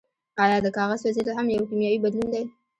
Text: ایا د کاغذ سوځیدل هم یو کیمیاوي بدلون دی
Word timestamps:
ایا 0.43 0.57
د 0.65 0.67
کاغذ 0.75 0.99
سوځیدل 1.03 1.33
هم 1.35 1.47
یو 1.55 1.67
کیمیاوي 1.69 1.99
بدلون 2.05 2.27
دی 2.33 2.43